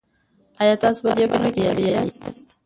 آیا 0.61 0.75
تاسو 0.83 0.99
په 1.05 1.11
دې 1.17 1.25
برخه 1.31 1.49
کې 1.55 1.61
بریالي 1.65 1.87
یاست؟ 1.93 2.23